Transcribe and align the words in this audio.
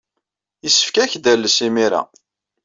Yessefk 0.63 0.95
ad 0.97 1.03
ak-d-tales 1.07 1.57
imir-a. 1.67 2.01